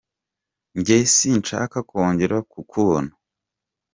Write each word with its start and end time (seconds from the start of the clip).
Njye 0.77 0.97
sinshaka 1.15 1.77
kongera 1.89 2.37
kukubona. 2.51 3.11